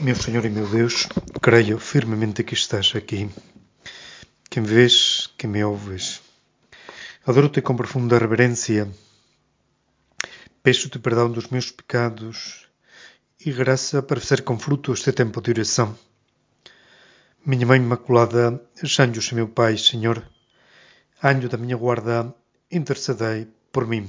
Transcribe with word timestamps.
Meu 0.00 0.14
Senhor 0.14 0.44
e 0.44 0.48
meu 0.48 0.64
Deus, 0.68 1.08
creio 1.42 1.76
firmemente 1.76 2.44
que 2.44 2.54
estás 2.54 2.92
aqui, 2.94 3.28
que 4.48 4.60
me 4.60 4.68
vês, 4.68 5.28
que 5.36 5.48
me 5.48 5.64
ouves. 5.64 6.22
Adoro-te 7.26 7.60
com 7.62 7.74
profunda 7.74 8.16
reverência. 8.16 8.88
Peço-te 10.62 11.00
perdão 11.00 11.32
dos 11.32 11.48
meus 11.48 11.72
pecados 11.72 12.68
e 13.44 13.50
graça 13.50 14.00
para 14.00 14.20
ser 14.20 14.42
com 14.42 14.56
fruto 14.56 14.92
este 14.92 15.10
tempo 15.10 15.40
de 15.40 15.50
oração. 15.50 15.98
Minha 17.44 17.66
Mãe 17.66 17.80
Imaculada, 17.80 18.62
Sanjos 18.86 19.32
meu 19.32 19.48
Pai, 19.48 19.76
Senhor, 19.76 20.24
anjo 21.24 21.48
da 21.48 21.58
minha 21.58 21.76
guarda, 21.76 22.32
intercedei 22.70 23.48
por 23.72 23.84
mim. 23.84 24.08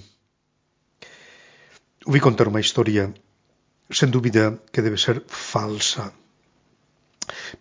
Ouvi 2.05 2.19
contar 2.19 2.47
uma 2.47 2.59
história 2.59 3.11
sen 3.89 4.13
dúbida 4.13 4.61
que 4.71 4.81
debe 4.81 4.97
ser 4.97 5.25
falsa. 5.27 6.13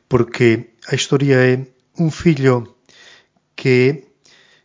Porque 0.08 0.76
a 0.88 0.94
historia 0.94 1.40
é 1.44 1.64
un 1.96 2.12
fillo 2.12 2.76
que 3.56 4.12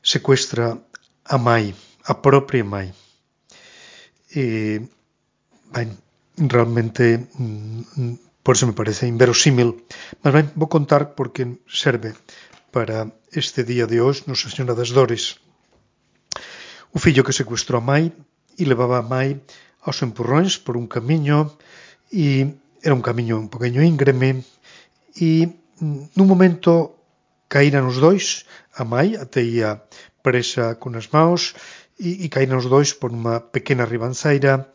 secuestra 0.04 0.78
a 1.26 1.38
mai, 1.38 1.74
a 2.04 2.14
propia 2.20 2.64
mai. 2.64 2.92
E, 4.36 4.84
ben, 5.72 5.90
realmente, 6.38 7.18
mm, 7.40 7.82
mm, 7.96 8.16
por 8.44 8.56
eso 8.56 8.68
me 8.68 8.76
parece 8.76 9.08
inverosímil. 9.08 9.88
Mas 10.22 10.34
ben, 10.34 10.52
vou 10.60 10.68
contar 10.68 11.16
porque 11.16 11.64
serve 11.68 12.14
para 12.72 13.08
este 13.32 13.64
día 13.64 13.88
de 13.88 14.02
hoxe 14.04 14.28
Nosa 14.28 14.52
Señora 14.52 14.76
das 14.76 14.92
Dores. 14.92 15.40
O 16.92 17.00
fillo 17.00 17.24
que 17.24 17.34
secuestrou 17.34 17.80
a 17.80 17.86
mai 17.86 18.12
e 18.60 18.64
levaba 18.68 19.00
a 19.00 19.08
mai 19.08 19.40
aos 19.84 20.02
empurróns 20.02 20.58
por 20.64 20.80
un 20.80 20.88
camiño 20.88 21.52
e 22.12 22.56
era 22.84 22.96
un 22.96 23.04
camiño 23.04 23.40
un 23.40 23.52
poqueño 23.52 23.84
íngreme 23.84 24.44
e 25.16 25.52
nun 26.16 26.28
momento 26.28 26.96
caíran 27.52 27.86
os 27.86 28.00
dois, 28.00 28.48
a 28.74 28.84
mai 28.88 29.20
até 29.20 29.44
ia 29.44 29.84
presa 30.24 30.80
con 30.82 30.96
as 30.96 31.12
maus 31.12 31.54
e, 32.00 32.24
e 32.24 32.26
caíran 32.32 32.58
os 32.58 32.68
dois 32.72 32.96
por 32.96 33.12
unha 33.12 33.44
pequena 33.54 33.86
ribanceira 33.86 34.72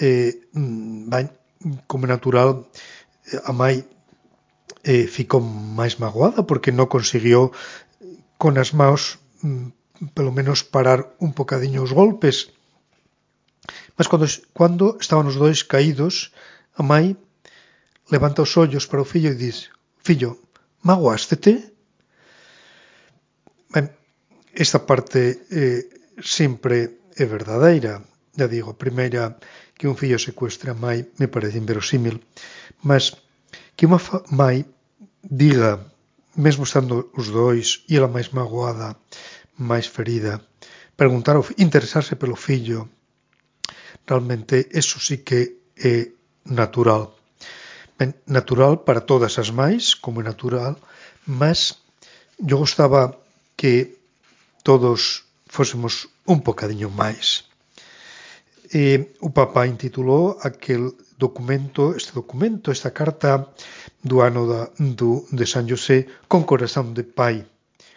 e, 0.00 0.40
mm, 0.54 1.10
ben, 1.10 1.26
como 1.90 2.06
natural 2.06 2.64
a 3.44 3.52
mai 3.52 3.84
eh, 4.84 5.06
ficou 5.08 5.40
máis 5.40 5.98
magoada 5.98 6.44
porque 6.44 6.72
non 6.72 6.88
conseguiu 6.88 7.52
con 8.38 8.56
as 8.60 8.70
maus 8.76 9.18
mm, 9.42 9.68
pelo 10.12 10.30
menos 10.32 10.64
parar 10.64 11.14
un 11.20 11.32
bocadiño 11.32 11.82
os 11.82 11.92
golpes. 11.92 12.52
Mas 13.96 14.06
cando, 14.10 14.26
cando 14.58 14.86
estaban 15.00 15.30
os 15.30 15.38
dois 15.38 15.62
caídos, 15.62 16.34
a 16.74 16.82
mãe 16.82 17.16
levanta 18.10 18.42
os 18.42 18.52
ollos 18.56 18.86
para 18.86 19.02
o 19.04 19.08
fillo 19.08 19.30
e 19.32 19.38
diz 19.38 19.70
Fillo, 20.04 20.36
magoástete? 20.82 21.72
Ben, 23.72 23.88
esta 24.52 24.84
parte 24.84 25.48
eh, 25.50 25.88
sempre 26.20 27.00
é 27.16 27.24
verdadeira. 27.24 28.04
Ya 28.36 28.50
digo, 28.50 28.70
a 28.70 28.80
primeira 28.84 29.38
que 29.78 29.86
un 29.86 29.96
fillo 29.96 30.18
secuestre 30.18 30.70
a 30.70 30.76
mãe 30.76 31.06
me 31.18 31.30
parece 31.30 31.58
inverosímil, 31.58 32.20
mas 32.82 33.14
que 33.76 33.86
unha 33.86 33.98
mãe 34.30 34.66
diga, 35.22 35.80
mesmo 36.36 36.66
estando 36.66 37.10
os 37.14 37.30
dois 37.30 37.86
e 37.88 37.96
ela 37.96 38.10
máis 38.10 38.28
magoada, 38.34 38.98
máis 39.56 39.86
ferida, 39.86 40.42
preguntar, 40.98 41.38
interesarse 41.58 42.14
pelo 42.18 42.36
fillo, 42.36 42.90
Realmente 44.06 44.68
eso 44.72 45.00
sí 45.00 45.24
que 45.24 45.64
é 45.76 46.12
natural. 46.44 47.14
Ben, 47.98 48.14
natural 48.26 48.84
para 48.84 49.00
todas 49.00 49.38
as 49.38 49.50
máis, 49.50 49.94
como 49.94 50.20
é 50.20 50.24
natural, 50.24 50.76
mas 51.24 51.80
yo 52.38 52.58
gostaba 52.58 53.16
que 53.56 53.96
todos 54.62 55.24
fósemos 55.46 56.08
un 56.26 56.42
bocadiño 56.42 56.90
máis. 56.90 57.48
E 58.74 59.14
o 59.22 59.30
Papa 59.30 59.70
intitulou 59.70 60.34
aquel 60.42 60.90
documento, 61.16 61.94
este 61.94 62.12
documento, 62.12 62.74
esta 62.74 62.90
carta 62.90 63.54
do 64.02 64.20
ano 64.20 64.42
da, 64.50 64.62
do, 64.76 65.24
de 65.30 65.46
San 65.46 65.68
José 65.70 66.10
con 66.26 66.42
corazón 66.42 66.92
de 66.92 67.04
pai, 67.04 67.46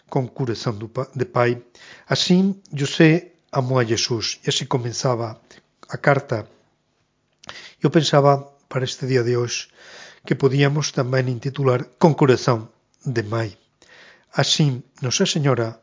con 0.08 0.30
corazón 0.30 0.78
do, 0.78 0.88
de 0.94 1.26
pai. 1.26 1.58
Así 2.06 2.62
José 2.70 3.34
amou 3.52 3.82
a 3.82 3.88
Jesús 3.88 4.38
e 4.46 4.54
así 4.54 4.70
comenzaba 4.70 5.42
a 5.90 5.98
carta. 5.98 6.48
Eu 7.84 7.90
pensaba 7.90 8.54
para 8.68 8.86
este 8.86 9.08
día 9.08 9.24
de 9.24 9.38
hoxe 9.38 9.72
que 10.26 10.36
podíamos 10.36 10.92
tamén 10.92 11.32
intitular 11.32 11.88
Con 12.02 12.14
de 12.18 13.24
mai. 13.24 13.56
Así, 14.36 14.84
Nosa 15.02 15.26
Señora 15.26 15.80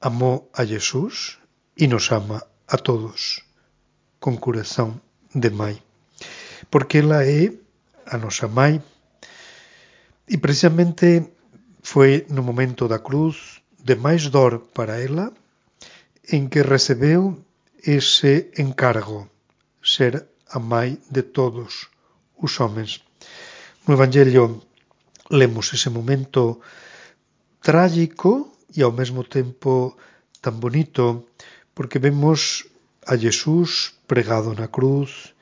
amou 0.00 0.50
a 0.54 0.62
Jesús 0.64 1.40
e 1.76 1.90
nos 1.90 2.12
ama 2.12 2.46
a 2.68 2.76
todos 2.78 3.42
con 4.22 4.36
corazón 4.36 5.02
de 5.34 5.50
mai. 5.50 5.82
Porque 6.70 7.02
ela 7.02 7.26
é 7.26 7.52
a 8.06 8.16
nosa 8.16 8.48
mai 8.48 8.80
e 10.28 10.36
precisamente 10.38 11.34
foi 11.82 12.24
no 12.32 12.40
momento 12.40 12.88
da 12.88 13.04
cruz 13.04 13.60
de 13.76 13.96
máis 13.96 14.32
dor 14.32 14.72
para 14.72 15.00
ela 15.00 15.32
en 16.24 16.48
que 16.48 16.64
recebeu 16.64 17.43
ese 17.84 18.50
encargo, 18.56 19.28
ser 19.84 20.24
a 20.48 20.58
mãe 20.58 20.96
de 21.12 21.22
todos 21.22 21.92
os 22.40 22.56
homens. 22.60 23.04
No 23.86 23.92
Evangelio 23.94 24.64
lemos 25.28 25.72
ese 25.76 25.92
momento 25.92 26.64
trágico 27.60 28.56
e 28.72 28.80
ao 28.80 28.92
mesmo 28.92 29.24
tempo 29.28 29.96
tan 30.40 30.56
bonito 30.60 31.28
porque 31.76 32.00
vemos 32.00 32.64
a 33.04 33.20
Jesús 33.20 34.00
pregado 34.08 34.56
na 34.56 34.72
cruz, 34.72 35.36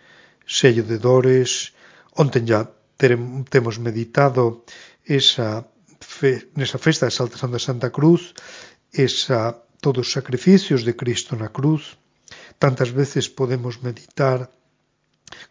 sello 0.46 0.82
de 0.82 0.98
dores, 0.98 1.74
onten 2.18 2.46
ya 2.46 2.66
temos 3.50 3.78
meditado 3.78 4.66
esa 5.06 5.66
fe, 6.02 6.50
nesa 6.58 6.78
festa 6.78 7.06
de 7.06 7.14
Santa 7.14 7.58
Santa 7.58 7.90
Cruz, 7.90 8.34
esa 8.90 9.62
todos 9.82 10.06
os 10.06 10.12
sacrificios 10.12 10.82
de 10.86 10.94
Cristo 10.94 11.34
na 11.34 11.50
cruz, 11.50 11.98
Tantas 12.62 12.92
veces 12.92 13.28
podemos 13.28 13.82
meditar 13.82 14.46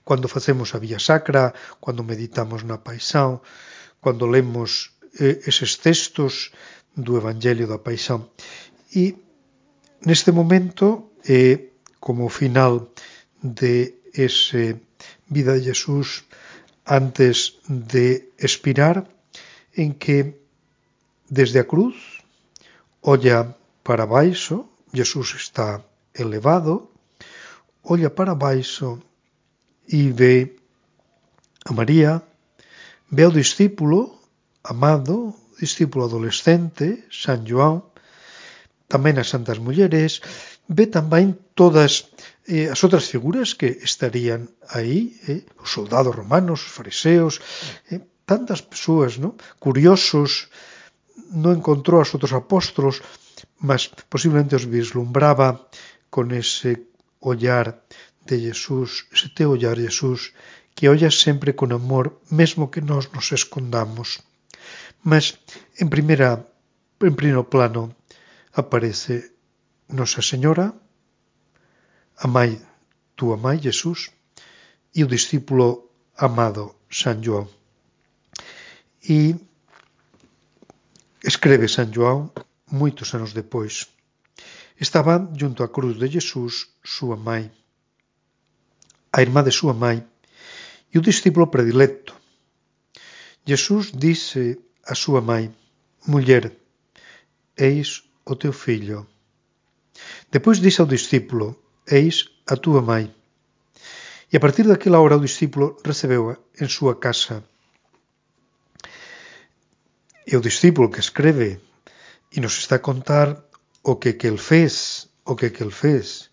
cando 0.08 0.32
facemos 0.32 0.72
a 0.72 0.80
vía 0.80 0.96
sacra, 0.96 1.52
cando 1.84 2.08
meditamos 2.08 2.64
na 2.64 2.80
paixão, 2.88 3.44
cando 4.00 4.32
lemos 4.32 4.96
eh, 5.20 5.44
eses 5.44 5.76
textos 5.76 6.56
do 6.96 7.20
Evangelio 7.20 7.68
da 7.68 7.84
paixão. 7.84 8.32
E 8.96 9.20
neste 10.08 10.32
momento, 10.32 11.12
eh, 11.28 11.76
como 12.00 12.32
final 12.32 12.96
de 13.44 14.00
ese 14.16 14.80
vida 15.28 15.60
de 15.60 15.68
Jesús 15.68 16.24
antes 16.88 17.60
de 17.68 18.32
expirar, 18.40 19.04
en 19.76 20.00
que 20.00 20.40
desde 21.28 21.60
a 21.60 21.68
cruz 21.68 22.24
olla 23.04 23.52
para 23.84 24.08
baixo, 24.08 24.72
Jesús 24.96 25.36
está 25.36 25.84
elevado, 26.16 26.91
olha 27.84 28.10
para 28.10 28.36
baixo 28.36 29.00
e 29.88 30.12
vê 30.12 30.56
a 31.66 31.74
María, 31.74 32.22
ve 33.12 33.24
ao 33.24 33.32
discípulo 33.32 34.20
amado, 34.64 35.34
discípulo 35.60 36.06
adolescente, 36.06 37.06
San 37.10 37.46
João, 37.46 37.92
tamén 38.90 39.18
as 39.18 39.30
santas 39.30 39.58
mulleres, 39.58 40.22
ve 40.70 40.86
tamén 40.88 41.38
todas 41.58 42.12
eh, 42.48 42.70
as 42.70 42.80
outras 42.86 43.08
figuras 43.10 43.54
que 43.58 43.82
estarían 43.82 44.50
aí, 44.70 45.18
eh, 45.28 45.44
os 45.62 45.70
soldados 45.72 46.14
romanos, 46.14 46.62
os 46.66 46.74
fariseos, 46.74 47.42
eh, 47.90 48.02
tantas 48.26 48.62
persoas, 48.62 49.18
no? 49.18 49.36
curiosos, 49.60 50.50
non 51.32 51.58
encontrou 51.60 52.00
aos 52.04 52.12
outros 52.14 52.36
apóstolos, 52.36 53.00
mas 53.60 53.88
posiblemente 54.12 54.58
os 54.58 54.68
vislumbraba 54.68 55.68
con 56.12 56.32
ese 56.36 56.91
ollar 57.22 57.86
de 58.26 58.40
Jesús, 58.40 59.08
teu 59.36 59.52
ollar, 59.52 59.78
Jesús, 59.78 60.34
que 60.76 60.90
ollas 60.90 61.22
sempre 61.22 61.56
con 61.56 61.72
amor, 61.72 62.20
mesmo 62.30 62.72
que 62.72 62.82
nós 62.82 63.10
nos 63.14 63.32
escondamos. 63.32 64.26
Mas, 65.04 65.40
en 65.78 65.90
primeira, 65.90 66.46
en 67.00 67.16
primeiro 67.16 67.50
plano, 67.50 67.96
aparece 68.54 69.34
Nosa 69.88 70.22
Señora, 70.22 70.74
a 72.18 72.28
mãe, 72.28 72.62
túa 73.16 73.38
mãe, 73.38 73.58
Jesús, 73.60 74.12
e 74.94 75.04
o 75.04 75.08
discípulo 75.08 75.90
amado, 76.18 76.76
San 76.90 77.22
João. 77.24 77.50
E 79.02 79.36
escreve 81.24 81.68
San 81.68 81.92
João 81.92 82.32
moitos 82.70 83.14
anos 83.14 83.34
depois. 83.34 83.88
Estaba 84.86 85.14
junto 85.40 85.62
á 85.62 85.68
cruz 85.76 85.96
de 86.02 86.08
Jesús 86.16 86.54
súa 86.82 87.18
mãe, 87.28 87.44
a 89.16 89.18
irmá 89.22 89.42
de 89.46 89.54
súa 89.60 89.78
mãe 89.84 89.98
e 90.92 90.98
o 90.98 91.06
discípulo 91.10 91.54
predilecto, 91.54 92.18
Jesús 93.46 93.92
disse 93.94 94.58
a 94.86 94.96
súa 94.96 95.22
mãe, 95.22 95.54
Muller, 96.10 96.46
eis 97.58 98.04
o 98.26 98.34
teu 98.36 98.54
fillo. 98.54 99.06
Depois 100.32 100.58
disse 100.58 100.82
ao 100.82 100.88
discípulo, 100.88 101.48
eis 101.86 102.30
a 102.48 102.56
túa 102.56 102.82
mãe. 102.82 103.14
E 104.32 104.38
a 104.38 104.40
partir 104.40 104.66
daquela 104.66 105.02
hora 105.02 105.18
o 105.18 105.26
discípulo 105.28 105.78
recebeu-a 105.84 106.38
en 106.62 106.70
súa 106.70 106.98
casa. 106.98 107.44
E 110.26 110.34
o 110.38 110.42
discípulo 110.42 110.90
que 110.90 111.02
escreve 111.06 111.62
e 112.34 112.38
nos 112.40 112.58
está 112.58 112.76
a 112.78 112.86
contar 112.86 113.51
o 113.82 114.00
que 114.00 114.18
que 114.18 114.28
el 114.28 114.40
fez, 114.40 115.10
o 115.24 115.36
que 115.36 115.52
que 115.52 115.64
el 115.64 115.72
fez, 115.72 116.32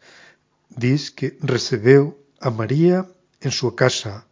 diz 0.69 1.11
que 1.11 1.39
recebeu 1.41 2.17
a 2.41 2.51
María 2.51 3.09
en 3.41 3.53
súa 3.53 3.75
casa, 3.75 4.29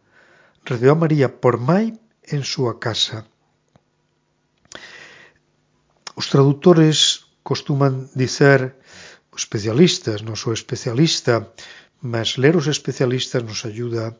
recebeu 0.63 0.93
a 0.93 1.01
María 1.03 1.27
por 1.41 1.57
mai 1.57 1.97
en 2.23 2.43
súa 2.43 2.77
casa. 2.79 3.25
Os 6.17 6.29
traductores 6.29 7.29
costuman 7.43 8.09
dizer 8.13 8.77
os 9.33 9.45
especialistas, 9.45 10.25
non 10.25 10.37
sou 10.37 10.53
especialista, 10.53 11.53
mas 12.01 12.37
ler 12.41 12.53
os 12.57 12.67
especialistas 12.69 13.41
nos 13.41 13.65
ayuda 13.69 14.17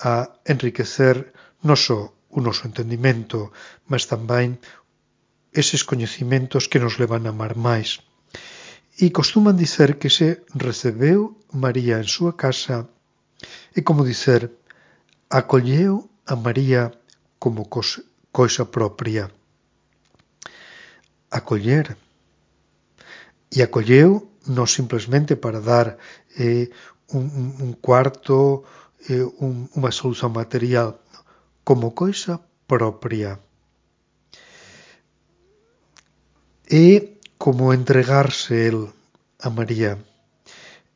a 0.00 0.40
enriquecer 0.48 1.32
non 1.64 1.76
só 1.76 2.12
o 2.32 2.38
noso 2.40 2.64
entendimento, 2.64 3.52
mas 3.88 4.08
tamén 4.08 4.56
eses 5.52 5.84
coñecimentos 5.84 6.68
que 6.70 6.80
nos 6.80 6.96
levan 6.96 7.28
a 7.28 7.32
amar 7.36 7.56
máis. 7.56 8.00
E 9.00 9.08
costuman 9.10 9.56
dizer 9.56 9.96
que 9.96 10.10
se 10.10 10.44
recebeu 10.52 11.40
María 11.52 11.96
en 11.96 12.08
súa 12.08 12.36
casa 12.36 12.88
é 13.72 13.80
como 13.80 14.04
dizer 14.04 14.52
acolleu 15.32 16.12
a 16.28 16.36
María 16.36 16.92
como 17.40 17.66
coisa 17.68 18.64
propia. 18.68 19.32
Acoller. 21.32 21.96
E 23.48 23.64
acolleu 23.64 24.28
non 24.46 24.68
simplemente 24.68 25.40
para 25.40 25.64
dar 25.64 25.96
eh, 26.36 26.68
un, 27.16 27.56
un 27.64 27.72
cuarto, 27.80 28.64
eh, 29.08 29.24
un, 29.40 29.72
unha 29.72 29.92
solución 29.92 30.36
material, 30.36 31.00
como 31.64 31.96
coisa 31.96 32.44
propia. 32.68 33.40
E 36.68 37.12
como 37.42 37.74
entregarse 37.74 38.68
el 38.70 38.78
a 39.42 39.50
María 39.50 39.98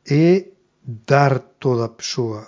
é 0.07 0.55
dar 1.11 1.33
toda 1.59 1.83
a 1.91 1.95
persoa 1.99 2.47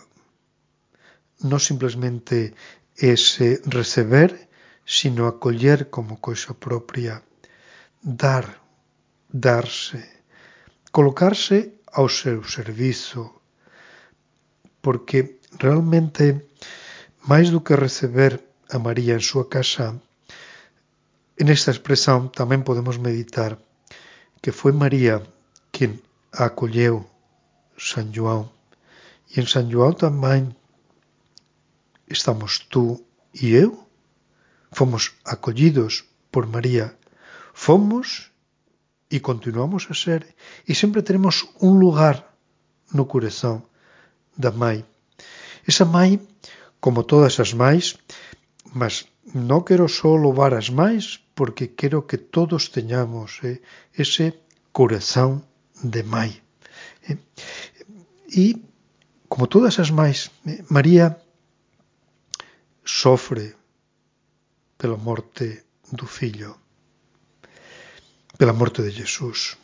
non 1.43 1.59
simplemente 1.59 2.55
ese 2.95 3.59
receber 3.67 4.31
sino 4.87 5.27
acoller 5.27 5.91
como 5.91 6.23
coisa 6.23 6.55
propia 6.55 7.19
dar 8.23 8.47
darse 9.27 9.99
colocarse 10.95 11.83
ao 11.91 12.07
seu 12.07 12.39
servizo. 12.47 13.43
Porque 14.79 15.43
realmente 15.59 16.47
máis 17.27 17.51
do 17.51 17.59
que 17.67 17.75
receber 17.75 18.39
a 18.71 18.79
María 18.79 19.19
en 19.19 19.23
súa 19.27 19.51
casa 19.51 19.91
en 21.35 21.47
esta 21.51 21.75
expresión 21.75 22.31
tamén 22.31 22.63
podemos 22.63 22.95
meditar 22.95 23.59
que 24.41 24.51
foi 24.51 24.71
María 24.71 25.23
quen 25.71 25.99
a 26.31 26.45
acolleu 26.49 27.05
San 27.77 28.11
João. 28.15 28.51
E 29.31 29.39
en 29.39 29.47
San 29.47 29.69
João 29.71 29.93
tamén 29.93 30.55
estamos 32.07 32.65
tú 32.71 33.03
e 33.33 33.53
eu, 33.53 33.71
fomos 34.71 35.13
acollidos 35.25 36.05
por 36.31 36.47
María, 36.47 36.97
fomos 37.53 38.31
e 39.09 39.19
continuamos 39.19 39.89
a 39.89 39.95
ser 39.97 40.21
e 40.69 40.73
sempre 40.73 41.01
teremos 41.01 41.49
un 41.59 41.79
lugar 41.83 42.17
no 42.93 43.05
corazón 43.05 43.65
da 44.37 44.51
mãe. 44.51 44.85
Esa 45.65 45.85
mãe, 45.85 46.21
como 46.79 47.03
todas 47.03 47.39
as 47.39 47.53
mães, 47.53 47.97
mas 48.73 49.05
non 49.33 49.61
quero 49.67 49.85
só 49.85 50.15
louvar 50.17 50.57
as 50.57 50.69
máis 50.73 51.21
porque 51.37 51.75
quero 51.77 52.07
que 52.09 52.17
todos 52.17 52.73
teñamos 52.73 53.39
eh, 53.45 53.61
ese 53.93 54.41
corazón 54.71 55.45
de 55.83 56.01
mai. 56.03 56.31
Eh, 57.07 57.17
e, 58.33 58.45
como 59.29 59.47
todas 59.47 59.77
as 59.77 59.91
máis, 59.93 60.33
eh, 60.49 60.65
María 60.67 61.21
sofre 62.83 63.55
pela 64.79 64.97
morte 64.97 65.63
do 65.91 66.07
fillo, 66.07 66.57
pela 68.39 68.53
morte 68.53 68.81
de 68.81 68.91
Jesús, 68.91 69.57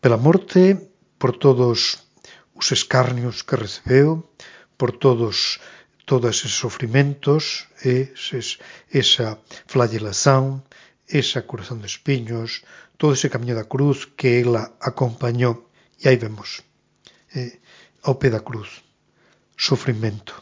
pela 0.00 0.20
morte 0.20 0.76
por 1.16 1.38
todos 1.38 2.04
os 2.52 2.66
escarnios 2.72 3.42
que 3.46 3.56
recebeu, 3.56 4.28
por 4.76 4.92
todos 4.92 5.58
os 5.58 5.81
todos 6.04 6.36
esos 6.36 6.58
sofrimentos, 6.58 7.68
eses, 7.82 8.58
esa 8.90 9.38
flagelación, 9.66 10.64
esa 11.06 11.46
corazón 11.46 11.80
de 11.80 11.86
espiños, 11.86 12.64
todo 12.96 13.12
ese 13.12 13.30
camiño 13.30 13.54
da 13.54 13.68
cruz 13.68 14.06
que 14.06 14.40
ela 14.40 14.74
acompañou. 14.80 15.68
E 16.02 16.08
aí 16.08 16.16
vemos, 16.16 16.62
eh, 17.34 17.60
ao 18.02 18.18
pé 18.18 18.30
da 18.30 18.42
cruz, 18.42 18.82
sofrimento. 19.56 20.34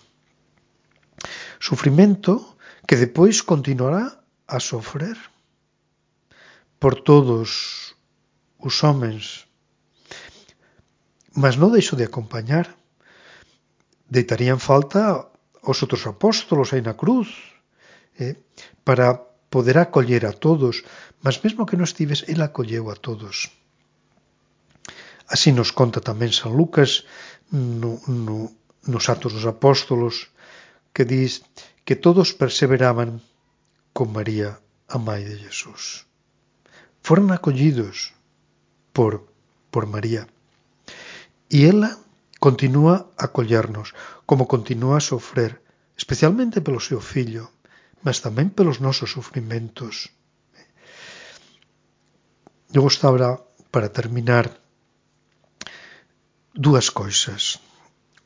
Sufrimento 1.61 2.57
que 2.89 2.97
depois 2.97 3.43
continuará 3.45 4.25
a 4.49 4.59
sofrer 4.59 5.17
por 6.81 7.03
todos 7.05 7.95
os 8.59 8.83
homens. 8.83 9.47
Mas 11.37 11.55
non 11.61 11.71
deixo 11.71 11.95
de 11.95 12.09
acompañar. 12.09 12.77
Deitarían 14.11 14.59
falta 14.59 15.30
os 15.63 15.77
outros 15.85 16.07
apóstolos 16.07 16.73
aí 16.73 16.81
na 16.81 16.95
cruz 16.95 17.29
eh, 18.17 18.37
para 18.85 19.21
poder 19.51 19.77
acoller 19.79 20.25
a 20.25 20.33
todos, 20.33 20.85
mas 21.21 21.41
mesmo 21.43 21.67
que 21.67 21.77
non 21.77 21.89
estives, 21.89 22.25
ele 22.31 22.45
acolleu 22.45 22.89
a 22.89 22.97
todos. 22.97 23.51
Así 25.31 25.53
nos 25.53 25.71
conta 25.71 26.03
tamén 26.03 26.35
San 26.35 26.55
Lucas 26.55 27.07
no, 27.51 28.03
no, 28.07 28.51
nos 28.87 29.05
Atos 29.11 29.35
dos 29.35 29.47
Apóstolos, 29.47 30.31
que 30.95 31.05
dis 31.07 31.47
que 31.87 31.95
todos 31.95 32.35
perseveraban 32.35 33.23
con 33.93 34.11
María, 34.11 34.59
a 34.91 34.99
mãe 34.99 35.23
de 35.23 35.39
Jesús. 35.39 36.07
Foron 37.03 37.31
acollidos 37.31 38.15
por, 38.93 39.27
por 39.71 39.87
María. 39.87 40.27
E 41.51 41.67
ela 41.67 41.99
continúa 42.41 43.13
a 43.21 43.29
acollernos, 43.29 43.93
como 44.25 44.49
continúa 44.49 44.97
a 44.99 45.05
sofrer, 45.05 45.61
especialmente 45.95 46.65
pelo 46.65 46.81
seu 46.81 46.99
fillo, 46.99 47.53
mas 48.01 48.25
tamén 48.25 48.49
pelos 48.57 48.81
nosos 48.81 49.13
sufrimentos. 49.13 50.09
Eu 52.73 52.81
gostaba, 52.89 53.45
para 53.69 53.93
terminar, 53.93 54.49
dúas 56.57 56.89
coisas. 56.89 57.61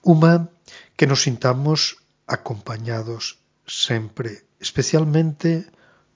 Uma, 0.06 0.46
que 0.94 1.10
nos 1.10 1.26
sintamos 1.26 1.98
acompañados 2.30 3.42
sempre, 3.66 4.46
especialmente 4.62 5.66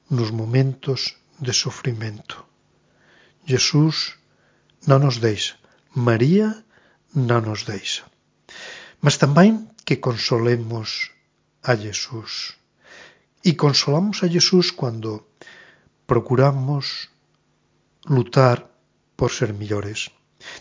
nos 0.06 0.30
momentos 0.30 1.18
de 1.42 1.50
sofrimento. 1.50 2.46
Jesús 3.42 4.22
non 4.86 5.02
nos 5.02 5.18
deixa, 5.18 5.58
María 5.96 6.67
non 7.18 7.50
nos 7.50 7.66
deixa. 7.66 8.06
Mas 9.02 9.18
tamén 9.18 9.70
que 9.87 9.98
consolemos 9.98 11.10
a 11.62 11.75
Jesús. 11.75 12.58
E 13.42 13.54
consolamos 13.54 14.22
a 14.22 14.28
Jesús 14.28 14.70
cando 14.75 15.26
procuramos 16.06 17.10
lutar 18.06 18.70
por 19.18 19.30
ser 19.30 19.52
millores. 19.52 20.10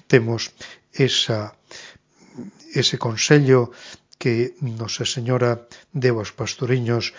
Temos 0.08 0.52
esa, 0.92 1.56
ese 2.74 2.98
consello 2.98 3.72
que 4.18 4.58
Nosa 4.62 5.06
Señora 5.06 5.70
deu 5.94 6.18
aos 6.18 6.34
pastoriños 6.34 7.14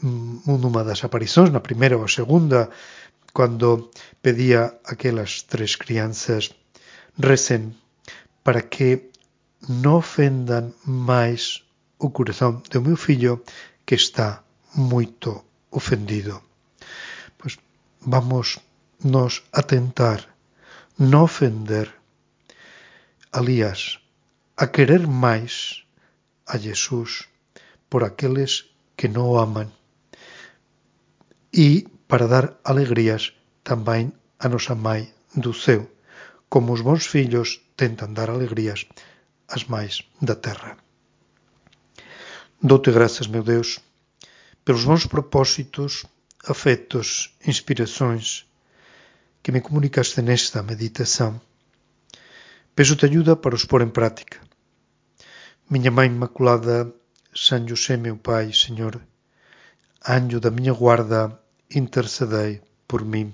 mm, 0.00 0.48
numa 0.48 0.82
das 0.82 1.04
aparicións, 1.04 1.52
na 1.52 1.64
primeira 1.64 2.00
ou 2.00 2.04
a 2.04 2.10
segunda, 2.10 2.72
cando 3.36 3.92
pedía 4.24 4.80
aquelas 4.88 5.44
tres 5.44 5.76
crianzas 5.76 6.56
recen 7.20 7.76
para 8.46 8.62
que 8.70 9.10
non 9.66 9.98
ofendan 9.98 10.70
máis 10.86 11.66
o 11.98 12.14
corazón 12.14 12.62
do 12.70 12.78
meu 12.78 12.94
fillo 12.94 13.42
que 13.82 13.98
está 13.98 14.46
moito 14.78 15.42
ofendido. 15.74 16.46
Pois 17.42 17.58
vamos 18.06 18.62
nos 19.02 19.42
a 19.50 19.66
tentar 19.66 20.30
non 20.94 21.26
ofender, 21.26 21.90
alías, 23.34 23.98
a 24.54 24.70
querer 24.70 25.10
máis 25.10 25.82
a 26.46 26.54
Jesús 26.54 27.26
por 27.90 28.06
aqueles 28.06 28.70
que 28.94 29.10
non 29.10 29.26
o 29.26 29.42
aman 29.42 29.74
e 31.50 31.90
para 32.06 32.30
dar 32.30 32.62
alegrías 32.62 33.34
tamén 33.66 34.14
a 34.38 34.46
nosa 34.46 34.78
Mai 34.78 35.10
do 35.34 35.50
ceo, 35.50 35.90
como 36.46 36.70
os 36.78 36.86
bons 36.86 37.10
fillos 37.10 37.65
tentan 37.76 38.14
dar 38.18 38.28
alegrías 38.30 38.80
ás 39.54 39.62
máis 39.72 40.02
da 40.28 40.34
terra. 40.34 40.72
Doute 42.60 42.90
grazas, 42.90 43.28
meu 43.28 43.44
Deus, 43.44 43.78
pelos 44.64 44.84
bons 44.88 45.06
propósitos, 45.06 46.06
afectos, 46.44 47.36
inspirações 47.46 48.46
que 49.42 49.52
me 49.52 49.60
comunicaste 49.60 50.22
nesta 50.22 50.62
meditación. 50.62 51.40
Peso-te 52.74 53.06
ajuda 53.06 53.36
para 53.36 53.54
os 53.54 53.64
pôr 53.64 53.82
en 53.82 53.92
prática. 53.98 54.38
Miña 55.70 55.90
Mãe 55.90 56.08
Inmaculada, 56.08 56.90
San 57.34 57.62
José 57.68 57.96
meu 57.96 58.16
Pai, 58.16 58.52
Señor, 58.52 58.94
anjo 60.02 60.38
da 60.40 60.50
miña 60.50 60.72
guarda, 60.72 61.20
intercedei 61.70 62.62
por 62.88 63.04
mim. 63.04 63.28